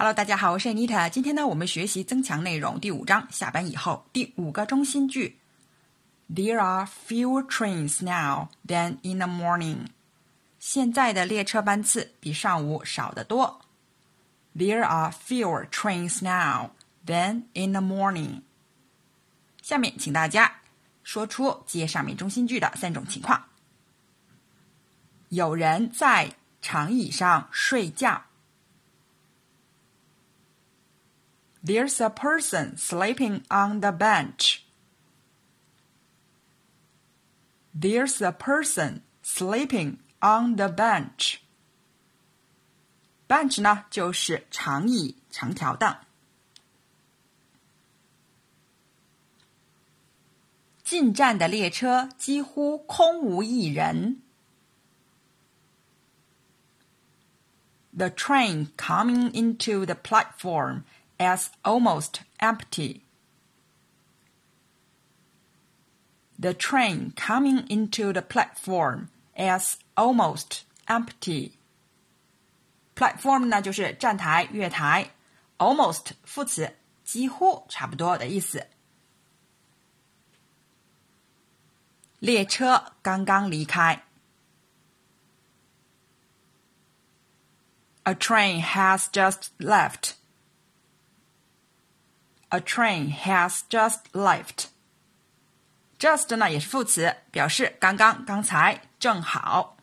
[0.00, 1.10] Hello，大家好，我是 Anita。
[1.10, 3.26] 今天呢，我们学习增强内容第五章。
[3.32, 5.40] 下班以后第五个中心句
[6.32, 9.88] ：There are fewer trains now than in the morning。
[10.60, 13.60] 现在的列车班次比上午少得多。
[14.54, 16.70] There are fewer trains now
[17.04, 18.42] than in the morning。
[19.60, 20.60] 下面请大家
[21.02, 23.46] 说出接上面中心句的三种情况：
[25.30, 28.26] 有人在长椅上睡觉。
[31.67, 34.65] There's a person sleeping on the bench.
[37.73, 41.37] There's a person sleeping on the bench.
[43.27, 45.95] Bench 呢，就是长椅、长条凳。
[50.83, 54.21] 进站的列车几乎空无一人。
[57.95, 60.83] The train coming into the platform
[61.17, 63.01] as almost empty.
[66.39, 71.53] The train coming into the platform as almost empty.
[72.95, 75.11] Platform 呢就是站台、月台，
[75.57, 78.67] almost 副词，几乎、差不多的意思。
[82.19, 84.03] 列车刚刚离开。
[88.03, 90.15] A train has just left.
[92.49, 94.65] A train has just left.
[95.97, 99.77] Just 呢也是副词，表示刚刚、刚才、正好。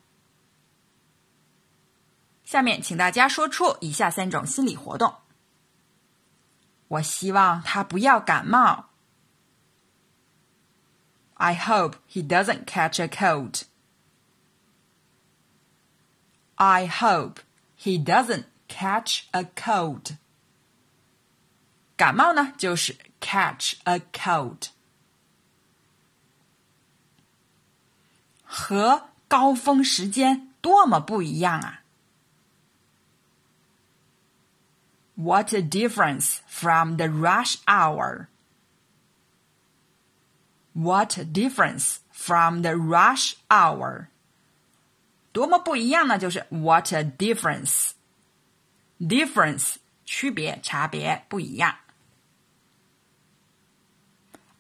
[2.45, 5.15] 下面请大家说出以下三种心理活动。
[6.89, 8.91] 我希望他不要感冒。
[11.35, 13.63] I hope he doesn't catch a cold.
[16.57, 17.41] I hope
[17.79, 20.17] he doesn't catch a cold.
[21.97, 24.69] 感冒呢，就是 catch a cold，
[28.45, 31.83] 和高峰时间多么不一样啊！
[35.15, 38.29] What a difference from the rush hour!
[40.73, 44.07] What a difference from the rush hour!
[45.33, 46.19] 多么不一样呢？
[46.19, 47.91] 就是 What a difference!
[48.99, 49.77] Difference
[50.07, 51.77] 区别、差别、不一样。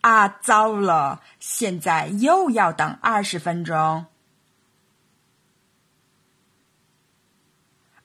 [0.05, 1.21] 啊，糟了！
[1.38, 4.06] 现在又要等二十分钟。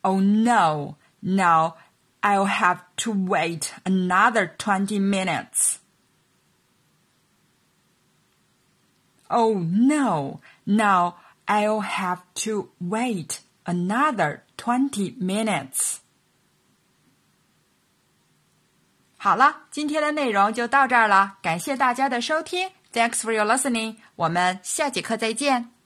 [0.02, 0.98] Oh no!
[1.22, 1.78] Now
[2.22, 5.78] I'll have to wait another twenty minutes.
[9.28, 10.42] Oh no!
[10.66, 11.16] Now
[11.48, 15.99] I'll have to wait another twenty minutes.
[19.23, 25.80] 好了，今天的内容就到这儿了，感谢大家的收听，Thanks for your listening，我们下节课再见。